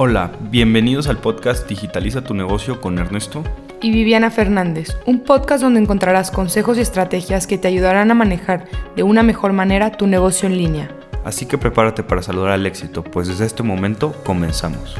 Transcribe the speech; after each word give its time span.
Hola, 0.00 0.30
bienvenidos 0.42 1.08
al 1.08 1.18
podcast 1.18 1.68
Digitaliza 1.68 2.22
tu 2.22 2.32
negocio 2.32 2.80
con 2.80 3.00
Ernesto 3.00 3.42
y 3.82 3.90
Viviana 3.90 4.30
Fernández, 4.30 4.96
un 5.06 5.24
podcast 5.24 5.60
donde 5.60 5.80
encontrarás 5.80 6.30
consejos 6.30 6.78
y 6.78 6.82
estrategias 6.82 7.48
que 7.48 7.58
te 7.58 7.66
ayudarán 7.66 8.08
a 8.12 8.14
manejar 8.14 8.66
de 8.94 9.02
una 9.02 9.24
mejor 9.24 9.54
manera 9.54 9.90
tu 9.90 10.06
negocio 10.06 10.48
en 10.48 10.56
línea. 10.56 10.88
Así 11.24 11.46
que 11.46 11.58
prepárate 11.58 12.04
para 12.04 12.22
saludar 12.22 12.52
al 12.52 12.64
éxito, 12.64 13.02
pues 13.02 13.26
desde 13.26 13.44
este 13.44 13.64
momento 13.64 14.12
comenzamos. 14.24 14.94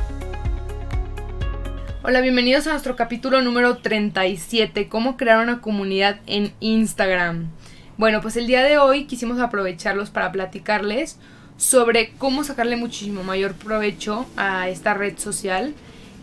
Hola, 2.02 2.20
bienvenidos 2.20 2.66
a 2.66 2.70
nuestro 2.70 2.96
capítulo 2.96 3.40
número 3.40 3.76
37, 3.76 4.88
cómo 4.88 5.16
crear 5.16 5.40
una 5.40 5.60
comunidad 5.60 6.18
en 6.26 6.52
Instagram. 6.58 7.50
Bueno, 7.98 8.20
pues 8.20 8.36
el 8.36 8.48
día 8.48 8.64
de 8.64 8.78
hoy 8.78 9.04
quisimos 9.04 9.38
aprovecharlos 9.38 10.10
para 10.10 10.32
platicarles 10.32 11.20
sobre 11.58 12.12
cómo 12.18 12.44
sacarle 12.44 12.76
muchísimo 12.76 13.24
mayor 13.24 13.52
provecho 13.52 14.26
a 14.36 14.70
esta 14.70 14.94
red 14.94 15.18
social 15.18 15.74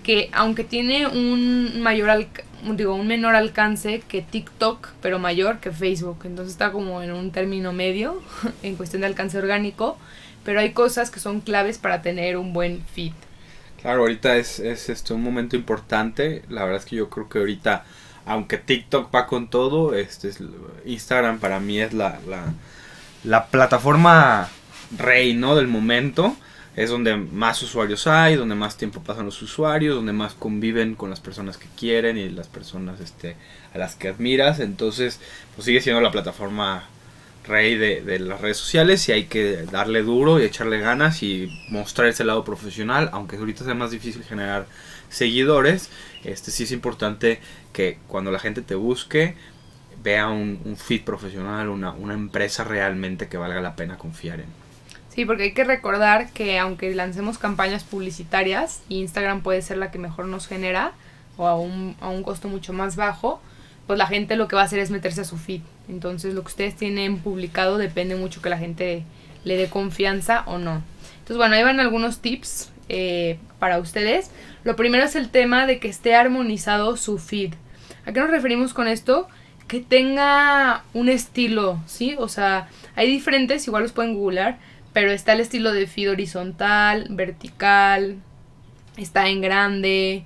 que 0.02 0.30
aunque 0.34 0.64
tiene 0.64 1.08
un 1.08 1.82
mayor 1.82 2.28
digo, 2.74 2.96
un 2.96 3.08
menor 3.08 3.36
alcance 3.36 4.02
que 4.08 4.22
TikTok, 4.22 4.90
pero 5.02 5.20
mayor 5.20 5.60
que 5.60 5.72
Facebook. 5.72 6.20
Entonces 6.24 6.54
está 6.54 6.72
como 6.72 7.02
en 7.02 7.12
un 7.12 7.32
término 7.32 7.74
medio 7.74 8.22
en 8.64 8.76
cuestión 8.76 9.02
de 9.02 9.08
alcance 9.08 9.38
orgánico, 9.38 9.98
pero 10.44 10.60
hay 10.60 10.72
cosas 10.72 11.12
que 11.12 11.20
son 11.20 11.42
claves 11.42 11.78
para 11.78 12.02
tener 12.02 12.38
un 12.38 12.54
buen 12.54 12.84
feed. 12.94 13.14
Claro, 13.82 14.02
ahorita 14.02 14.38
es, 14.38 14.60
es 14.60 14.90
este, 14.90 15.14
un 15.14 15.22
momento 15.22 15.56
importante. 15.56 16.44
La 16.50 16.64
verdad 16.64 16.80
es 16.80 16.86
que 16.86 16.96
yo 16.96 17.10
creo 17.10 17.28
que 17.28 17.40
ahorita, 17.40 17.84
aunque 18.26 18.58
TikTok 18.58 19.14
va 19.14 19.28
con 19.28 19.50
todo, 19.50 19.94
este 19.94 20.30
es, 20.30 20.40
Instagram 20.86 21.40
para 21.40 21.60
mí 21.60 21.80
es 21.80 21.94
la, 21.94 22.20
la 23.24 23.48
plataforma 23.48 24.50
rey, 24.98 25.34
¿no? 25.34 25.56
Del 25.56 25.68
momento. 25.68 26.36
Es 26.76 26.90
donde 26.90 27.16
más 27.16 27.62
usuarios 27.64 28.06
hay, 28.06 28.36
donde 28.36 28.56
más 28.56 28.76
tiempo 28.76 29.02
pasan 29.02 29.26
los 29.26 29.42
usuarios, 29.42 29.96
donde 29.96 30.12
más 30.12 30.34
conviven 30.34 30.96
con 30.96 31.10
las 31.10 31.22
personas 31.22 31.58
que 31.58 31.68
quieren 31.78 32.18
y 32.18 32.28
las 32.30 32.48
personas 32.48 33.00
este, 33.00 33.38
a 33.74 33.78
las 33.78 33.96
que 33.96 34.10
admiras. 34.10 34.60
Entonces, 34.60 35.22
pues 35.56 35.66
sigue 35.66 35.80
siendo 35.80 36.02
la 36.02 36.12
plataforma 36.12 36.90
rey 37.48 37.78
de, 37.78 38.20
las 38.20 38.42
redes 38.42 38.58
sociales 38.58 39.08
y 39.08 39.12
hay 39.12 39.26
que 39.26 39.66
darle 39.72 40.02
duro 40.02 40.40
y 40.40 40.44
echarle 40.44 40.80
ganas 40.80 41.24
y 41.24 41.50
mostrar 41.70 42.08
ese 42.08 42.24
lado 42.24 42.44
profesional, 42.44 43.10
aunque 43.14 43.38
ahorita 43.38 43.64
sea 43.64 43.74
más 43.74 43.92
difícil 43.92 44.24
generar 44.24 44.66
seguidores, 45.10 45.90
este 46.24 46.52
sí 46.52 46.64
es 46.64 46.72
importante 46.72 47.40
que 47.72 48.00
cuando 48.08 48.32
la 48.32 48.40
gente 48.40 48.62
te 48.62 48.76
busque 48.76 49.36
vea 50.04 50.28
un, 50.28 50.60
un 50.66 50.78
feed 50.78 51.04
profesional, 51.04 51.70
una, 51.70 51.92
una 51.92 52.14
empresa 52.14 52.64
realmente 52.64 53.28
que 53.28 53.38
valga 53.38 53.62
la 53.62 53.76
pena 53.76 53.98
confiar 53.98 54.40
en. 54.40 54.65
Sí, 55.16 55.26
porque 55.26 55.44
hay 55.44 55.52
que 55.54 55.64
recordar 55.64 56.30
que 56.32 56.60
aunque 56.60 56.94
lancemos 56.94 57.38
campañas 57.38 57.86
publicitarias, 57.86 58.82
Instagram 58.90 59.42
puede 59.42 59.62
ser 59.62 59.78
la 59.78 59.90
que 59.90 59.98
mejor 59.98 60.26
nos 60.26 60.46
genera 60.46 60.92
o 61.38 61.48
a 61.48 61.56
un, 61.56 61.96
a 62.02 62.10
un 62.10 62.22
costo 62.22 62.50
mucho 62.50 62.74
más 62.74 62.98
bajo, 62.98 63.42
pues 63.88 63.98
la 63.98 64.08
gente 64.08 64.36
lo 64.36 64.50
que 64.50 64.58
va 64.58 64.64
a 64.64 64.66
hacer 64.66 64.80
es 64.80 64.92
meterse 64.92 65.22
a 65.22 65.24
su 65.26 65.38
feed. 65.38 65.62
Entonces 65.88 66.34
lo 66.34 66.42
que 66.42 66.50
ustedes 66.50 66.76
tienen 66.76 67.20
publicado 67.20 67.78
depende 67.78 68.18
mucho 68.18 68.42
que 68.42 68.50
la 68.50 68.58
gente 68.58 69.04
le 69.46 69.56
dé 69.56 69.70
confianza 69.70 70.44
o 70.48 70.58
no. 70.58 70.84
Entonces 71.14 71.38
bueno, 71.38 71.56
ahí 71.56 71.64
van 71.64 71.80
algunos 71.80 72.20
tips 72.20 72.74
eh, 72.90 73.40
para 73.58 73.80
ustedes. 73.80 74.32
Lo 74.66 74.76
primero 74.76 75.06
es 75.06 75.16
el 75.16 75.30
tema 75.30 75.66
de 75.66 75.80
que 75.80 75.88
esté 75.88 76.14
armonizado 76.14 76.98
su 76.98 77.20
feed. 77.20 77.54
¿A 78.06 78.12
qué 78.12 78.20
nos 78.20 78.30
referimos 78.30 78.74
con 78.74 78.90
esto? 78.90 79.30
Que 79.68 79.80
tenga 79.80 80.84
un 80.94 81.08
estilo, 81.08 81.80
¿sí? 81.88 82.16
O 82.20 82.28
sea, 82.28 82.68
hay 82.96 83.10
diferentes, 83.10 83.66
igual 83.66 83.84
los 83.84 83.94
pueden 83.94 84.14
googlear, 84.14 84.60
pero 84.96 85.12
está 85.12 85.34
el 85.34 85.42
estilo 85.42 85.74
de 85.74 85.88
feed 85.88 86.10
horizontal, 86.10 87.08
vertical, 87.10 88.16
está 88.96 89.28
en 89.28 89.42
grande. 89.42 90.24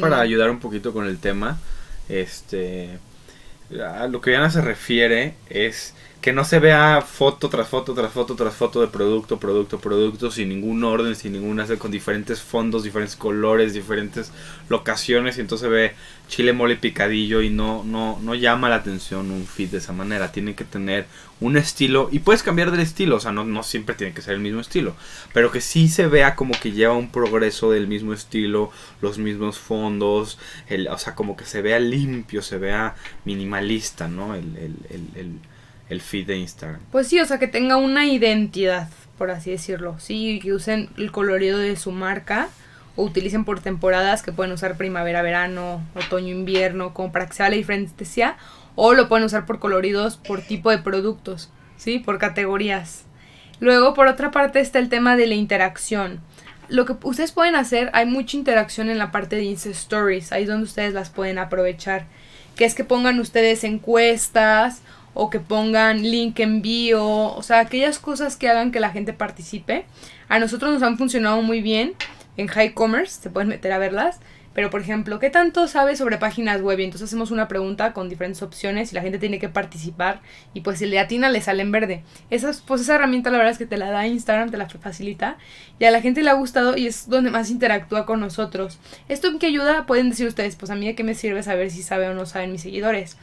Para 0.00 0.18
ayudar 0.18 0.50
un 0.50 0.58
poquito 0.58 0.92
con 0.92 1.06
el 1.06 1.18
tema, 1.18 1.60
este, 2.08 2.98
a 3.80 4.08
lo 4.08 4.20
que 4.20 4.30
Diana 4.30 4.50
se 4.50 4.62
refiere 4.62 5.34
es 5.48 5.94
que 6.24 6.32
no 6.32 6.42
se 6.46 6.58
vea 6.58 7.02
foto 7.02 7.50
tras 7.50 7.68
foto 7.68 7.92
tras 7.92 8.10
foto 8.10 8.34
tras 8.34 8.54
foto 8.54 8.80
de 8.80 8.86
producto, 8.86 9.38
producto, 9.38 9.78
producto, 9.78 10.30
sin 10.30 10.48
ningún 10.48 10.82
orden, 10.82 11.14
sin 11.16 11.34
ninguna, 11.34 11.66
con 11.76 11.90
diferentes 11.90 12.40
fondos, 12.40 12.82
diferentes 12.82 13.14
colores, 13.14 13.74
diferentes 13.74 14.32
locaciones, 14.70 15.36
y 15.36 15.42
entonces 15.42 15.68
ve 15.68 15.92
chile 16.26 16.54
mole 16.54 16.76
picadillo 16.76 17.42
y 17.42 17.50
no, 17.50 17.84
no, 17.84 18.18
no 18.22 18.34
llama 18.34 18.70
la 18.70 18.76
atención 18.76 19.30
un 19.30 19.46
feed 19.46 19.68
de 19.68 19.76
esa 19.76 19.92
manera. 19.92 20.32
Tiene 20.32 20.54
que 20.54 20.64
tener 20.64 21.04
un 21.40 21.58
estilo, 21.58 22.08
y 22.10 22.20
puedes 22.20 22.42
cambiar 22.42 22.70
del 22.70 22.80
estilo, 22.80 23.16
o 23.16 23.20
sea, 23.20 23.30
no, 23.32 23.44
no 23.44 23.62
siempre 23.62 23.94
tiene 23.94 24.14
que 24.14 24.22
ser 24.22 24.32
el 24.32 24.40
mismo 24.40 24.62
estilo, 24.62 24.96
pero 25.34 25.52
que 25.52 25.60
sí 25.60 25.88
se 25.88 26.06
vea 26.06 26.36
como 26.36 26.58
que 26.58 26.72
lleva 26.72 26.94
un 26.94 27.10
progreso 27.10 27.70
del 27.70 27.86
mismo 27.86 28.14
estilo, 28.14 28.70
los 29.02 29.18
mismos 29.18 29.58
fondos, 29.58 30.38
el, 30.70 30.88
o 30.88 30.96
sea, 30.96 31.14
como 31.14 31.36
que 31.36 31.44
se 31.44 31.60
vea 31.60 31.78
limpio, 31.80 32.40
se 32.40 32.56
vea 32.56 32.94
minimalista, 33.26 34.08
¿no? 34.08 34.34
el, 34.34 34.56
el, 34.56 34.74
el 34.88 35.04
el 35.16 35.38
feed 36.00 36.26
de 36.26 36.36
Instagram. 36.36 36.80
Pues 36.90 37.08
sí, 37.08 37.20
o 37.20 37.26
sea, 37.26 37.38
que 37.38 37.46
tenga 37.46 37.76
una 37.76 38.06
identidad, 38.06 38.88
por 39.18 39.30
así 39.30 39.50
decirlo. 39.50 39.98
Sí, 39.98 40.40
que 40.42 40.52
usen 40.52 40.88
el 40.96 41.12
colorido 41.12 41.58
de 41.58 41.76
su 41.76 41.92
marca 41.92 42.48
o 42.96 43.04
utilicen 43.04 43.44
por 43.44 43.60
temporadas 43.60 44.22
que 44.22 44.32
pueden 44.32 44.52
usar 44.52 44.76
primavera, 44.76 45.22
verano, 45.22 45.82
otoño, 45.94 46.32
invierno, 46.32 46.94
como 46.94 47.12
para 47.12 47.26
que 47.26 47.34
sea 47.34 47.50
la 47.50 47.56
diferencia. 47.56 48.36
O 48.76 48.94
lo 48.94 49.08
pueden 49.08 49.24
usar 49.24 49.46
por 49.46 49.58
coloridos 49.58 50.16
por 50.16 50.40
tipo 50.40 50.70
de 50.70 50.78
productos, 50.78 51.50
¿sí? 51.76 51.98
Por 51.98 52.18
categorías. 52.18 53.04
Luego, 53.60 53.94
por 53.94 54.08
otra 54.08 54.30
parte, 54.30 54.60
está 54.60 54.78
el 54.78 54.88
tema 54.88 55.16
de 55.16 55.26
la 55.26 55.34
interacción. 55.34 56.20
Lo 56.68 56.86
que 56.86 56.96
ustedes 57.02 57.32
pueden 57.32 57.56
hacer, 57.56 57.90
hay 57.92 58.06
mucha 58.06 58.36
interacción 58.36 58.88
en 58.88 58.98
la 58.98 59.12
parte 59.12 59.36
de 59.36 59.44
Insta 59.44 59.68
Stories, 59.70 60.32
ahí 60.32 60.42
es 60.42 60.48
donde 60.48 60.64
ustedes 60.64 60.94
las 60.94 61.10
pueden 61.10 61.38
aprovechar. 61.38 62.06
Que 62.56 62.64
es 62.64 62.74
que 62.74 62.84
pongan 62.84 63.20
ustedes 63.20 63.64
encuestas 63.64 64.80
o 65.14 65.30
que 65.30 65.40
pongan 65.40 66.02
link 66.02 66.38
envío, 66.40 67.04
o 67.04 67.42
sea, 67.42 67.60
aquellas 67.60 67.98
cosas 67.98 68.36
que 68.36 68.48
hagan 68.48 68.72
que 68.72 68.80
la 68.80 68.90
gente 68.90 69.12
participe. 69.12 69.86
A 70.28 70.38
nosotros 70.38 70.72
nos 70.72 70.82
han 70.82 70.98
funcionado 70.98 71.40
muy 71.42 71.62
bien 71.62 71.94
en 72.36 72.48
High 72.48 72.74
Commerce, 72.74 73.22
se 73.22 73.30
pueden 73.30 73.48
meter 73.48 73.72
a 73.72 73.78
verlas. 73.78 74.20
Pero, 74.54 74.70
por 74.70 74.80
ejemplo, 74.80 75.18
¿qué 75.18 75.30
tanto 75.30 75.66
sabes 75.66 75.98
sobre 75.98 76.16
páginas 76.16 76.62
web? 76.62 76.78
Y 76.78 76.84
entonces 76.84 77.08
hacemos 77.08 77.32
una 77.32 77.48
pregunta 77.48 77.92
con 77.92 78.08
diferentes 78.08 78.40
opciones 78.40 78.92
y 78.92 78.94
la 78.94 79.02
gente 79.02 79.18
tiene 79.18 79.40
que 79.40 79.48
participar. 79.48 80.20
Y 80.54 80.60
pues 80.60 80.78
si 80.78 80.86
le 80.86 81.00
atina, 81.00 81.28
le 81.28 81.40
sale 81.40 81.62
en 81.62 81.72
verde. 81.72 82.04
Esas, 82.30 82.60
pues 82.60 82.80
esa 82.80 82.94
herramienta 82.94 83.30
la 83.30 83.38
verdad 83.38 83.52
es 83.52 83.58
que 83.58 83.66
te 83.66 83.76
la 83.76 83.90
da 83.90 84.06
Instagram, 84.06 84.50
te 84.50 84.56
la 84.56 84.68
facilita. 84.68 85.38
Y 85.80 85.84
a 85.86 85.90
la 85.90 86.00
gente 86.00 86.22
le 86.22 86.30
ha 86.30 86.34
gustado 86.34 86.76
y 86.76 86.86
es 86.86 87.08
donde 87.08 87.32
más 87.32 87.50
interactúa 87.50 88.06
con 88.06 88.20
nosotros. 88.20 88.78
¿Esto 89.08 89.26
en 89.26 89.40
qué 89.40 89.46
ayuda? 89.46 89.86
Pueden 89.86 90.10
decir 90.10 90.28
ustedes, 90.28 90.54
pues 90.54 90.70
a 90.70 90.76
mí 90.76 90.86
de 90.86 90.94
qué 90.94 91.02
me 91.02 91.14
sirve 91.14 91.42
saber 91.42 91.72
si 91.72 91.82
sabe 91.82 92.08
o 92.08 92.14
no 92.14 92.24
saben 92.24 92.52
mis 92.52 92.62
seguidores. 92.62 93.16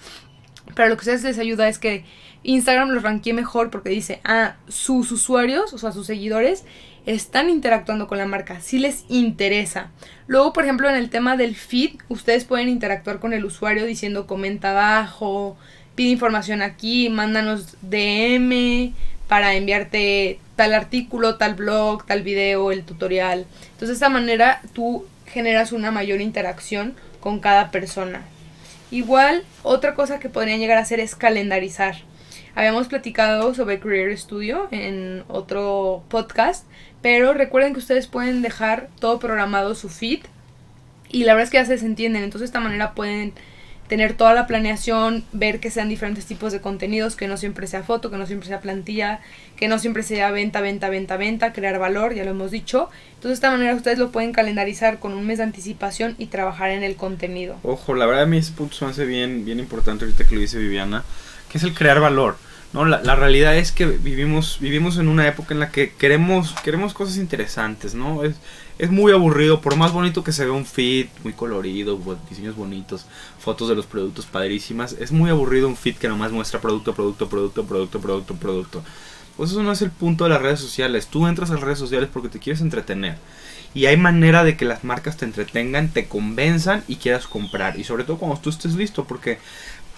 Pero 0.75 0.89
lo 0.89 0.95
que 0.95 1.01
ustedes 1.01 1.23
les 1.23 1.39
ayuda 1.39 1.67
es 1.67 1.79
que 1.79 2.05
Instagram 2.43 2.89
los 2.89 3.03
ranquee 3.03 3.33
mejor 3.33 3.69
porque 3.69 3.89
dice, 3.89 4.19
ah, 4.23 4.55
sus 4.67 5.11
usuarios, 5.11 5.73
o 5.73 5.77
sea, 5.77 5.91
sus 5.91 6.07
seguidores, 6.07 6.63
están 7.05 7.49
interactuando 7.49 8.07
con 8.07 8.17
la 8.17 8.25
marca, 8.25 8.61
si 8.61 8.79
les 8.79 9.05
interesa. 9.09 9.89
Luego, 10.27 10.53
por 10.53 10.63
ejemplo, 10.63 10.89
en 10.89 10.95
el 10.95 11.09
tema 11.09 11.35
del 11.35 11.55
feed, 11.55 11.95
ustedes 12.09 12.45
pueden 12.45 12.69
interactuar 12.69 13.19
con 13.19 13.33
el 13.33 13.43
usuario 13.43 13.85
diciendo 13.85 14.27
comenta 14.27 14.71
abajo, 14.71 15.57
pide 15.95 16.09
información 16.11 16.61
aquí, 16.61 17.09
mándanos 17.09 17.77
DM 17.81 18.93
para 19.27 19.55
enviarte 19.55 20.39
tal 20.55 20.73
artículo, 20.73 21.37
tal 21.37 21.55
blog, 21.55 22.05
tal 22.05 22.21
video, 22.21 22.71
el 22.71 22.83
tutorial. 22.83 23.45
Entonces, 23.63 23.87
de 23.89 23.93
esta 23.93 24.09
manera 24.09 24.61
tú 24.73 25.05
generas 25.25 25.71
una 25.71 25.91
mayor 25.91 26.21
interacción 26.21 26.93
con 27.19 27.39
cada 27.39 27.71
persona. 27.71 28.25
Igual, 28.91 29.43
otra 29.63 29.95
cosa 29.95 30.19
que 30.19 30.27
podrían 30.27 30.59
llegar 30.59 30.77
a 30.77 30.81
hacer 30.81 30.99
es 30.99 31.15
calendarizar. 31.15 31.95
Habíamos 32.55 32.89
platicado 32.89 33.55
sobre 33.55 33.79
Career 33.79 34.17
Studio 34.17 34.67
en 34.71 35.23
otro 35.29 36.03
podcast, 36.09 36.65
pero 37.01 37.33
recuerden 37.33 37.71
que 37.71 37.79
ustedes 37.79 38.07
pueden 38.07 38.41
dejar 38.41 38.89
todo 38.99 39.19
programado 39.19 39.75
su 39.75 39.87
feed 39.87 40.19
y 41.09 41.23
la 41.23 41.33
verdad 41.33 41.45
es 41.45 41.51
que 41.51 41.57
ya 41.57 41.77
se 41.77 41.85
entienden, 41.85 42.23
entonces 42.23 42.41
de 42.41 42.57
esta 42.57 42.59
manera 42.59 42.93
pueden 42.93 43.33
tener 43.91 44.13
toda 44.13 44.33
la 44.33 44.47
planeación, 44.47 45.25
ver 45.33 45.59
que 45.59 45.69
sean 45.69 45.89
diferentes 45.89 46.25
tipos 46.25 46.53
de 46.53 46.61
contenidos, 46.61 47.17
que 47.17 47.27
no 47.27 47.35
siempre 47.35 47.67
sea 47.67 47.83
foto, 47.83 48.09
que 48.09 48.15
no 48.15 48.25
siempre 48.25 48.47
sea 48.47 48.61
plantilla, 48.61 49.19
que 49.57 49.67
no 49.67 49.79
siempre 49.79 50.01
sea 50.01 50.31
venta, 50.31 50.61
venta, 50.61 50.87
venta, 50.87 51.17
venta, 51.17 51.51
crear 51.51 51.77
valor, 51.77 52.13
ya 52.13 52.23
lo 52.23 52.31
hemos 52.31 52.51
dicho. 52.51 52.89
Entonces 53.15 53.31
de 53.31 53.33
esta 53.33 53.51
manera 53.51 53.75
ustedes 53.75 53.97
lo 53.97 54.09
pueden 54.13 54.31
calendarizar 54.31 54.99
con 54.99 55.11
un 55.11 55.27
mes 55.27 55.39
de 55.39 55.43
anticipación 55.43 56.15
y 56.17 56.27
trabajar 56.27 56.69
en 56.69 56.83
el 56.83 56.95
contenido. 56.95 57.57
Ojo, 57.63 57.93
la 57.93 58.05
verdad 58.05 58.23
a 58.23 58.27
mí 58.27 58.37
ese 58.37 58.53
punto 58.53 58.77
se 58.77 58.85
hace 58.85 59.03
bien, 59.03 59.43
bien 59.43 59.59
importante 59.59 60.05
ahorita 60.05 60.25
que 60.25 60.35
lo 60.35 60.39
dice 60.39 60.57
Viviana, 60.57 61.03
que 61.51 61.57
es 61.57 61.63
el 61.65 61.73
crear 61.73 61.99
valor. 61.99 62.37
No, 62.73 62.85
la, 62.85 63.01
la, 63.03 63.15
realidad 63.15 63.57
es 63.57 63.73
que 63.73 63.85
vivimos, 63.85 64.57
vivimos 64.61 64.97
en 64.97 65.09
una 65.09 65.27
época 65.27 65.53
en 65.53 65.59
la 65.59 65.71
que 65.71 65.91
queremos, 65.91 66.55
queremos 66.63 66.93
cosas 66.93 67.17
interesantes, 67.17 67.95
¿no? 67.95 68.23
Es, 68.23 68.35
es 68.79 68.89
muy 68.89 69.11
aburrido, 69.11 69.61
por 69.61 69.75
más 69.75 69.91
bonito 69.91 70.23
que 70.23 70.31
se 70.31 70.45
vea 70.45 70.53
un 70.53 70.65
feed, 70.65 71.07
muy 71.23 71.33
colorido, 71.33 71.99
diseños 72.29 72.55
bonitos, 72.55 73.05
fotos 73.39 73.69
de 73.69 73.75
los 73.75 73.85
productos 73.85 74.25
padrísimas, 74.25 74.93
es 74.93 75.11
muy 75.11 75.29
aburrido 75.29 75.67
un 75.67 75.75
feed 75.75 75.97
que 75.97 76.07
nomás 76.07 76.31
muestra 76.31 76.61
producto, 76.61 76.95
producto, 76.95 77.27
producto, 77.27 77.65
producto, 77.65 77.99
producto, 77.99 78.35
producto. 78.35 78.83
Pues 79.37 79.51
eso 79.51 79.63
no 79.63 79.71
es 79.71 79.81
el 79.81 79.91
punto 79.91 80.23
de 80.23 80.31
las 80.31 80.41
redes 80.41 80.59
sociales. 80.59 81.07
Tú 81.07 81.27
entras 81.27 81.49
a 81.49 81.53
las 81.53 81.63
redes 81.63 81.79
sociales 81.79 82.09
porque 82.11 82.29
te 82.29 82.39
quieres 82.39 82.61
entretener. 82.61 83.17
Y 83.73 83.85
hay 83.85 83.97
manera 83.97 84.43
de 84.43 84.57
que 84.57 84.65
las 84.65 84.83
marcas 84.83 85.15
te 85.17 85.25
entretengan, 85.25 85.89
te 85.89 86.07
convenzan 86.07 86.83
y 86.87 86.97
quieras 86.97 87.27
comprar. 87.27 87.79
Y 87.79 87.83
sobre 87.83 88.03
todo 88.03 88.17
cuando 88.17 88.39
tú 88.39 88.49
estés 88.49 88.75
listo, 88.75 89.05
porque 89.05 89.39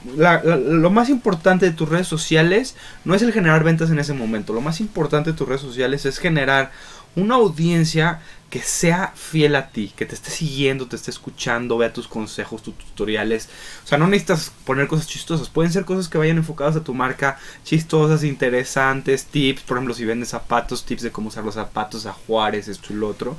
lo 0.05 0.89
más 0.89 1.09
importante 1.09 1.65
de 1.65 1.71
tus 1.71 1.89
redes 1.89 2.07
sociales 2.07 2.75
no 3.05 3.15
es 3.15 3.21
el 3.21 3.33
generar 3.33 3.63
ventas 3.63 3.89
en 3.89 4.00
ese 4.00 4.13
momento. 4.13 4.53
Lo 4.53 4.61
más 4.61 4.79
importante 4.79 5.31
de 5.31 5.38
tus 5.38 5.47
redes 5.47 5.61
sociales 5.61 6.05
es 6.05 6.17
generar 6.17 6.71
una 7.15 7.35
audiencia 7.35 8.21
que 8.50 8.61
sea 8.61 9.13
fiel 9.15 9.55
a 9.55 9.69
ti, 9.69 9.91
que 9.95 10.05
te 10.05 10.13
esté 10.13 10.29
siguiendo, 10.29 10.88
te 10.88 10.95
esté 10.95 11.09
escuchando, 11.09 11.77
vea 11.77 11.91
tus 11.91 12.07
consejos, 12.07 12.61
tus 12.61 12.77
tutoriales. 12.77 13.50
O 13.83 13.88
sea, 13.88 13.97
no 13.97 14.07
necesitas 14.07 14.51
poner 14.65 14.88
cosas 14.88 15.07
chistosas. 15.07 15.50
Pueden 15.50 15.71
ser 15.71 15.85
cosas 15.85 16.07
que 16.07 16.19
vayan 16.19 16.38
enfocadas 16.38 16.75
a 16.75 16.83
tu 16.83 16.94
marca, 16.94 17.39
chistosas, 17.63 18.23
interesantes, 18.23 19.25
tips. 19.25 19.63
Por 19.63 19.77
ejemplo, 19.77 19.95
si 19.95 20.06
vendes 20.06 20.29
zapatos, 20.29 20.85
tips 20.85 21.01
de 21.01 21.11
cómo 21.11 21.29
usar 21.29 21.44
los 21.44 21.56
zapatos 21.56 22.06
a 22.06 22.13
Juárez, 22.13 22.67
esto 22.67 22.94
y 22.94 22.95
lo 22.95 23.07
otro 23.07 23.38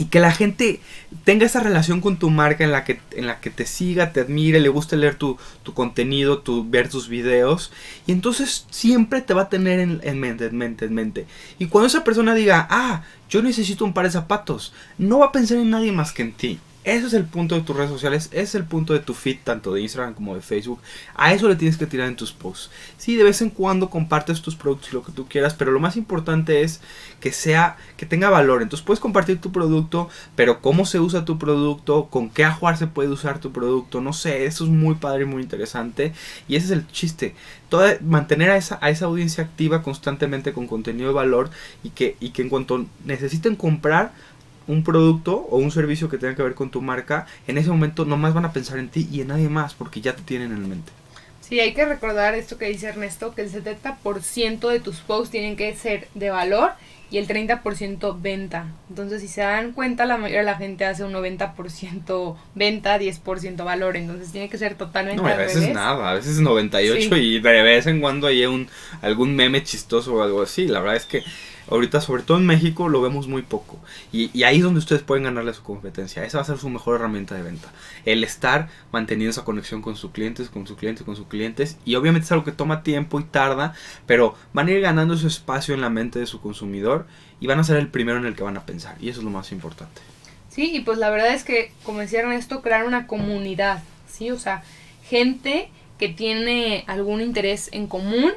y 0.00 0.06
que 0.06 0.18
la 0.18 0.32
gente 0.32 0.80
tenga 1.24 1.44
esa 1.44 1.60
relación 1.60 2.00
con 2.00 2.16
tu 2.16 2.30
marca 2.30 2.64
en 2.64 2.72
la 2.72 2.84
que, 2.84 3.00
en 3.12 3.26
la 3.26 3.38
que 3.38 3.50
te 3.50 3.66
siga, 3.66 4.14
te 4.14 4.20
admire, 4.20 4.58
le 4.58 4.70
guste 4.70 4.96
leer 4.96 5.16
tu, 5.16 5.36
contenido, 5.74 6.38
tu, 6.38 6.66
ver 6.66 6.88
tus 6.88 7.10
videos. 7.10 7.70
Y 8.06 8.12
entonces 8.12 8.66
siempre 8.70 9.20
te 9.20 9.34
va 9.34 9.42
a 9.42 9.48
tener 9.50 9.78
en, 9.78 10.00
en, 10.02 10.18
mente, 10.18 10.46
en 10.46 10.56
mente, 10.56 10.86
en 10.86 10.94
mente. 10.94 11.26
Y 11.58 11.66
cuando 11.66 11.86
esa 11.86 12.02
persona 12.02 12.34
diga, 12.34 12.66
ah, 12.70 13.02
yo 13.28 13.42
necesito 13.42 13.84
un 13.84 13.92
par 13.92 14.06
de 14.06 14.12
zapatos, 14.12 14.72
no 14.96 15.18
va 15.18 15.26
a 15.26 15.32
pensar 15.32 15.58
en 15.58 15.68
nadie 15.68 15.92
más 15.92 16.12
que 16.12 16.22
en 16.22 16.32
ti. 16.32 16.58
Ese 16.82 17.08
es 17.08 17.12
el 17.12 17.26
punto 17.26 17.54
de 17.54 17.60
tus 17.60 17.76
redes 17.76 17.90
sociales, 17.90 18.30
ese 18.32 18.42
es 18.42 18.54
el 18.54 18.64
punto 18.64 18.94
de 18.94 19.00
tu 19.00 19.12
feed, 19.12 19.40
tanto 19.44 19.74
de 19.74 19.82
Instagram 19.82 20.14
como 20.14 20.34
de 20.34 20.40
Facebook. 20.40 20.80
A 21.14 21.34
eso 21.34 21.46
le 21.46 21.56
tienes 21.56 21.76
que 21.76 21.86
tirar 21.86 22.08
en 22.08 22.16
tus 22.16 22.32
posts. 22.32 22.70
Sí, 22.96 23.16
de 23.16 23.24
vez 23.24 23.42
en 23.42 23.50
cuando 23.50 23.90
compartes 23.90 24.40
tus 24.40 24.56
productos 24.56 24.90
y 24.90 24.94
lo 24.94 25.02
que 25.02 25.12
tú 25.12 25.28
quieras, 25.28 25.52
pero 25.52 25.72
lo 25.72 25.80
más 25.80 25.98
importante 25.98 26.62
es 26.62 26.80
que 27.20 27.32
sea, 27.32 27.76
que 27.98 28.06
tenga 28.06 28.30
valor. 28.30 28.62
Entonces 28.62 28.86
puedes 28.86 28.98
compartir 28.98 29.42
tu 29.42 29.52
producto, 29.52 30.08
pero 30.36 30.62
cómo 30.62 30.86
se 30.86 31.00
usa 31.00 31.26
tu 31.26 31.38
producto, 31.38 32.06
con 32.06 32.30
qué 32.30 32.44
ajuar 32.46 32.78
se 32.78 32.86
puede 32.86 33.10
usar 33.10 33.40
tu 33.40 33.52
producto, 33.52 34.00
no 34.00 34.14
sé, 34.14 34.46
eso 34.46 34.64
es 34.64 34.70
muy 34.70 34.94
padre 34.94 35.24
y 35.24 35.26
muy 35.26 35.42
interesante. 35.42 36.14
Y 36.48 36.56
ese 36.56 36.66
es 36.66 36.72
el 36.72 36.86
chiste. 36.88 37.34
Mantener 38.00 38.50
a 38.50 38.56
esa, 38.56 38.78
a 38.80 38.88
esa 38.88 39.04
audiencia 39.04 39.44
activa 39.44 39.82
constantemente 39.82 40.54
con 40.54 40.66
contenido 40.66 41.08
de 41.08 41.14
valor 41.14 41.50
y 41.82 41.90
que, 41.90 42.16
y 42.20 42.30
que 42.30 42.40
en 42.40 42.48
cuanto 42.48 42.86
necesiten 43.04 43.54
comprar, 43.54 44.12
un 44.66 44.84
producto 44.84 45.36
o 45.36 45.58
un 45.58 45.70
servicio 45.70 46.08
que 46.08 46.18
tenga 46.18 46.36
que 46.36 46.42
ver 46.42 46.54
con 46.54 46.70
tu 46.70 46.80
marca, 46.82 47.26
en 47.46 47.58
ese 47.58 47.70
momento 47.70 48.04
nomás 48.04 48.34
van 48.34 48.44
a 48.44 48.52
pensar 48.52 48.78
en 48.78 48.88
ti 48.88 49.08
y 49.10 49.20
en 49.20 49.28
nadie 49.28 49.48
más 49.48 49.74
porque 49.74 50.00
ya 50.00 50.14
te 50.14 50.22
tienen 50.22 50.52
en 50.52 50.68
mente. 50.68 50.92
Sí, 51.40 51.58
hay 51.58 51.74
que 51.74 51.84
recordar 51.84 52.36
esto 52.36 52.58
que 52.58 52.66
dice 52.66 52.86
Ernesto, 52.86 53.34
que 53.34 53.42
el 53.42 53.50
70% 53.50 54.68
de 54.68 54.78
tus 54.78 54.98
posts 54.98 55.30
tienen 55.30 55.56
que 55.56 55.74
ser 55.74 56.06
de 56.14 56.30
valor 56.30 56.70
y 57.10 57.18
el 57.18 57.26
30% 57.26 58.20
venta. 58.20 58.66
Entonces, 58.88 59.20
si 59.20 59.26
se 59.26 59.40
dan 59.40 59.72
cuenta, 59.72 60.06
la 60.06 60.16
mayoría 60.16 60.40
de 60.40 60.44
la 60.44 60.56
gente 60.56 60.84
hace 60.84 61.02
un 61.02 61.12
90% 61.12 62.36
venta, 62.54 62.98
10% 63.00 63.64
valor. 63.64 63.96
Entonces, 63.96 64.30
tiene 64.30 64.48
que 64.48 64.58
ser 64.58 64.76
totalmente 64.76 65.20
No, 65.20 65.28
a 65.28 65.34
veces 65.34 65.74
nada, 65.74 66.10
a 66.10 66.14
veces 66.14 66.38
98 66.38 67.16
y 67.16 67.40
de 67.40 67.62
vez 67.62 67.88
en 67.88 68.00
cuando 68.00 68.28
hay 68.28 68.46
un, 68.46 68.68
algún 69.02 69.34
meme 69.34 69.64
chistoso 69.64 70.14
o 70.14 70.22
algo 70.22 70.42
así. 70.42 70.68
La 70.68 70.78
verdad 70.78 70.96
es 70.96 71.06
que 71.06 71.24
Ahorita, 71.70 72.00
sobre 72.00 72.22
todo 72.22 72.38
en 72.38 72.46
México, 72.46 72.88
lo 72.88 73.00
vemos 73.00 73.28
muy 73.28 73.42
poco. 73.42 73.78
Y, 74.12 74.42
ahí 74.42 74.56
es 74.56 74.62
donde 74.62 74.80
ustedes 74.80 75.02
pueden 75.02 75.24
ganarle 75.24 75.52
a 75.52 75.54
su 75.54 75.62
competencia. 75.62 76.24
Esa 76.24 76.38
va 76.38 76.42
a 76.42 76.46
ser 76.46 76.58
su 76.58 76.68
mejor 76.68 76.96
herramienta 76.96 77.36
de 77.36 77.42
venta. 77.42 77.72
El 78.04 78.24
estar 78.24 78.68
manteniendo 78.92 79.30
esa 79.30 79.44
conexión 79.44 79.80
con 79.80 79.96
sus 79.96 80.10
clientes, 80.10 80.50
con 80.50 80.66
sus 80.66 80.76
clientes, 80.76 81.04
con 81.04 81.16
sus 81.16 81.28
clientes. 81.28 81.78
Y 81.84 81.94
obviamente 81.94 82.24
es 82.24 82.32
algo 82.32 82.44
que 82.44 82.52
toma 82.52 82.82
tiempo 82.82 83.20
y 83.20 83.24
tarda, 83.24 83.74
pero 84.06 84.34
van 84.52 84.66
a 84.66 84.72
ir 84.72 84.80
ganando 84.80 85.14
ese 85.14 85.28
espacio 85.28 85.74
en 85.74 85.80
la 85.80 85.90
mente 85.90 86.18
de 86.18 86.26
su 86.26 86.40
consumidor 86.40 87.06
y 87.38 87.46
van 87.46 87.60
a 87.60 87.64
ser 87.64 87.76
el 87.76 87.88
primero 87.88 88.18
en 88.18 88.26
el 88.26 88.34
que 88.34 88.42
van 88.42 88.56
a 88.56 88.66
pensar. 88.66 88.96
Y 89.00 89.08
eso 89.08 89.20
es 89.20 89.24
lo 89.24 89.30
más 89.30 89.52
importante. 89.52 90.00
Sí, 90.48 90.74
y 90.74 90.80
pues 90.80 90.98
la 90.98 91.10
verdad 91.10 91.32
es 91.32 91.44
que, 91.44 91.72
como 91.84 92.00
decía 92.00 92.20
Ernesto, 92.20 92.60
crear 92.60 92.84
una 92.84 93.06
comunidad, 93.06 93.82
¿sí? 94.08 94.32
O 94.32 94.38
sea, 94.38 94.64
gente 95.04 95.70
que 95.98 96.08
tiene 96.08 96.84
algún 96.88 97.20
interés 97.20 97.68
en 97.72 97.86
común 97.86 98.32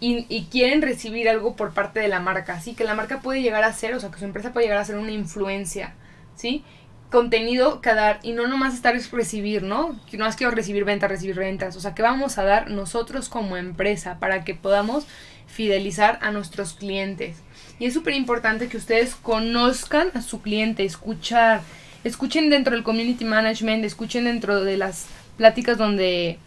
y, 0.00 0.46
quieren 0.50 0.82
recibir 0.82 1.28
algo 1.28 1.56
por 1.56 1.72
parte 1.72 2.00
de 2.00 2.08
la 2.08 2.20
marca, 2.20 2.60
¿sí? 2.60 2.74
Que 2.74 2.84
la 2.84 2.94
marca 2.94 3.20
puede 3.20 3.42
llegar 3.42 3.64
a 3.64 3.72
ser, 3.72 3.94
o 3.94 4.00
sea, 4.00 4.10
que 4.10 4.18
su 4.18 4.24
empresa 4.24 4.52
puede 4.52 4.66
llegar 4.66 4.78
a 4.78 4.84
ser 4.84 4.96
una 4.96 5.12
influencia, 5.12 5.94
¿sí? 6.36 6.62
Contenido 7.10 7.80
que 7.80 7.94
dar 7.94 8.18
y 8.22 8.32
no 8.32 8.46
nomás 8.46 8.74
estar 8.74 8.96
es 8.96 9.10
recibir, 9.10 9.62
¿no? 9.62 9.98
Que 10.10 10.18
no 10.18 10.26
es 10.26 10.36
que 10.36 10.50
recibir 10.50 10.84
ventas, 10.84 11.10
recibir 11.10 11.36
ventas, 11.36 11.76
o 11.76 11.80
sea, 11.80 11.94
que 11.94 12.02
vamos 12.02 12.38
a 12.38 12.44
dar 12.44 12.70
nosotros 12.70 13.28
como 13.28 13.56
empresa 13.56 14.18
para 14.18 14.44
que 14.44 14.54
podamos 14.54 15.06
fidelizar 15.46 16.18
a 16.20 16.30
nuestros 16.32 16.74
clientes. 16.74 17.38
Y 17.78 17.86
es 17.86 17.94
súper 17.94 18.14
importante 18.14 18.68
que 18.68 18.76
ustedes 18.76 19.14
conozcan 19.14 20.10
a 20.14 20.22
su 20.22 20.42
cliente, 20.42 20.84
escuchar, 20.84 21.62
escuchen 22.02 22.50
dentro 22.50 22.74
del 22.74 22.84
community 22.84 23.24
management, 23.24 23.84
escuchen 23.84 24.24
dentro 24.24 24.62
de 24.62 24.76
las 24.76 25.06
pláticas 25.36 25.78
donde 25.78 26.38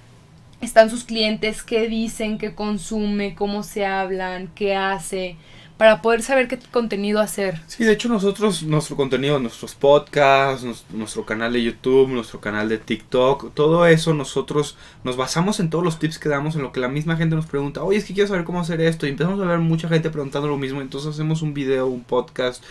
están 0.62 0.89
sus 0.89 1.04
clientes, 1.04 1.63
qué 1.63 1.88
dicen, 1.88 2.38
qué 2.38 2.56
consume, 2.56 3.36
cómo 3.36 3.63
se 3.63 3.86
hablan, 3.86 4.50
qué 4.56 4.75
hace, 4.75 5.36
para 5.77 6.01
poder 6.01 6.24
saber 6.24 6.47
qué 6.47 6.57
contenido 6.71 7.19
hacer. 7.19 7.62
Sí, 7.68 7.83
de 7.83 7.94
hecho 7.94 8.09
nosotros, 8.09 8.63
nuestro 8.63 8.95
contenido, 8.95 9.39
nuestros 9.39 9.75
podcasts, 9.75 10.85
nuestro 10.91 11.25
canal 11.25 11.53
de 11.53 11.63
YouTube, 11.63 12.09
nuestro 12.09 12.41
canal 12.41 12.68
de 12.68 12.79
TikTok, 12.79 13.53
todo 13.53 13.85
eso 13.85 14.13
nosotros 14.13 14.75
nos 15.03 15.18
basamos 15.18 15.59
en 15.59 15.69
todos 15.69 15.83
los 15.83 16.00
tips 16.00 16.18
que 16.19 16.29
damos, 16.29 16.56
en 16.56 16.63
lo 16.63 16.71
que 16.71 16.79
la 16.79 16.88
misma 16.88 17.15
gente 17.15 17.35
nos 17.35 17.45
pregunta, 17.45 17.83
oye, 17.83 18.00
es 18.00 18.06
que 18.06 18.13
quiero 18.13 18.27
saber 18.27 18.44
cómo 18.44 18.59
hacer 18.59 18.81
esto, 18.81 19.06
y 19.06 19.09
empezamos 19.09 19.39
a 19.39 19.45
ver 19.45 19.59
mucha 19.59 19.88
gente 19.88 20.09
preguntando 20.09 20.47
lo 20.47 20.57
mismo, 20.57 20.81
entonces 20.81 21.12
hacemos 21.12 21.41
un 21.41 21.53
video, 21.53 21.88
un 21.88 22.03
podcast 22.03 22.63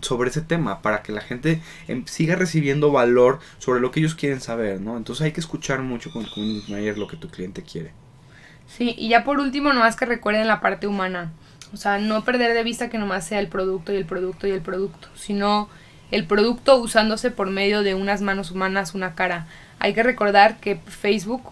sobre 0.00 0.30
ese 0.30 0.42
tema 0.42 0.80
para 0.82 1.02
que 1.02 1.12
la 1.12 1.20
gente 1.20 1.60
em, 1.88 2.04
siga 2.06 2.36
recibiendo 2.36 2.92
valor 2.92 3.40
sobre 3.58 3.80
lo 3.80 3.90
que 3.90 4.00
ellos 4.00 4.14
quieren 4.14 4.40
saber, 4.40 4.80
¿no? 4.80 4.96
Entonces 4.96 5.24
hay 5.24 5.32
que 5.32 5.40
escuchar 5.40 5.82
mucho 5.82 6.10
con 6.12 6.22
el 6.24 6.30
community 6.30 6.70
manager 6.70 6.98
lo 6.98 7.08
que 7.08 7.16
tu 7.16 7.28
cliente 7.28 7.62
quiere. 7.62 7.92
Sí, 8.66 8.94
y 8.96 9.08
ya 9.08 9.24
por 9.24 9.40
último, 9.40 9.72
nomás 9.72 9.96
que 9.96 10.06
recuerden 10.06 10.46
la 10.46 10.60
parte 10.60 10.86
humana. 10.86 11.32
O 11.72 11.76
sea, 11.76 11.98
no 11.98 12.24
perder 12.24 12.54
de 12.54 12.64
vista 12.64 12.88
que 12.88 12.98
nomás 12.98 13.26
sea 13.26 13.38
el 13.38 13.48
producto 13.48 13.92
y 13.92 13.96
el 13.96 14.04
producto 14.04 14.46
y 14.46 14.50
el 14.50 14.60
producto, 14.60 15.08
sino 15.14 15.68
el 16.10 16.26
producto 16.26 16.76
usándose 16.76 17.30
por 17.30 17.50
medio 17.50 17.82
de 17.82 17.94
unas 17.94 18.22
manos 18.22 18.50
humanas, 18.50 18.94
una 18.94 19.14
cara. 19.14 19.46
Hay 19.78 19.94
que 19.94 20.02
recordar 20.02 20.58
que 20.58 20.76
Facebook, 20.76 21.42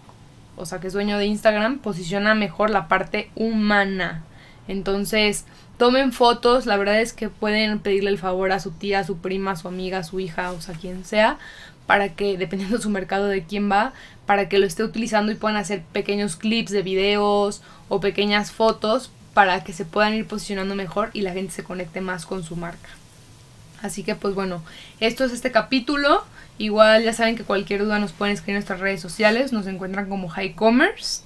o 0.57 0.65
sea, 0.65 0.79
que 0.79 0.87
es 0.87 0.93
dueño 0.93 1.17
de 1.17 1.25
Instagram, 1.25 1.79
posiciona 1.79 2.35
mejor 2.35 2.69
la 2.69 2.87
parte 2.87 3.31
humana. 3.35 4.23
Entonces, 4.67 5.45
tomen 5.77 6.11
fotos, 6.11 6.65
la 6.65 6.75
verdad 6.75 6.99
es 6.99 7.13
que 7.13 7.29
pueden 7.29 7.79
pedirle 7.79 8.09
el 8.09 8.17
favor 8.17 8.51
a 8.51 8.59
su 8.59 8.71
tía, 8.71 8.99
a 8.99 9.03
su 9.05 9.17
prima, 9.17 9.51
a 9.51 9.55
su 9.55 9.69
amiga, 9.69 10.03
su 10.03 10.19
hija, 10.19 10.51
o 10.51 10.59
sea, 10.59 10.75
quien 10.75 11.05
sea, 11.05 11.37
para 11.87 12.09
que, 12.09 12.37
dependiendo 12.37 12.75
de 12.75 12.83
su 12.83 12.89
mercado 12.89 13.27
de 13.27 13.45
quién 13.45 13.71
va, 13.71 13.93
para 14.25 14.49
que 14.49 14.59
lo 14.59 14.65
esté 14.65 14.83
utilizando 14.83 15.31
y 15.31 15.35
puedan 15.35 15.57
hacer 15.57 15.81
pequeños 15.93 16.35
clips 16.35 16.71
de 16.71 16.83
videos 16.83 17.63
o 17.87 18.01
pequeñas 18.01 18.51
fotos 18.51 19.11
para 19.39 19.63
que 19.63 19.71
se 19.71 19.85
puedan 19.85 20.15
ir 20.15 20.27
posicionando 20.27 20.75
mejor 20.75 21.11
y 21.13 21.21
la 21.21 21.31
gente 21.31 21.53
se 21.53 21.63
conecte 21.63 22.01
más 22.01 22.25
con 22.25 22.43
su 22.43 22.57
marca. 22.57 22.89
Así 23.81 24.03
que 24.03 24.13
pues 24.13 24.35
bueno, 24.35 24.61
esto 24.99 25.23
es 25.23 25.31
este 25.31 25.49
capítulo. 25.49 26.25
Igual 26.57 27.03
ya 27.03 27.13
saben 27.13 27.37
que 27.37 27.45
cualquier 27.45 27.85
duda 27.85 27.99
nos 27.99 28.11
pueden 28.11 28.33
escribir 28.33 28.55
en 28.55 28.55
nuestras 28.55 28.81
redes 28.81 28.99
sociales. 28.99 29.53
Nos 29.53 29.65
encuentran 29.65 30.09
como 30.09 30.27
High 30.27 30.55
Commerce. 30.55 31.21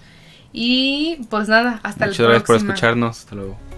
Y 0.52 1.26
pues 1.32 1.48
nada, 1.50 1.80
hasta 1.82 2.06
la 2.06 2.14
próxima. 2.14 2.28
Muchas 2.28 2.28
gracias 2.28 2.44
por 2.44 2.56
escucharnos. 2.58 3.20
Hasta 3.22 3.34
luego. 3.34 3.73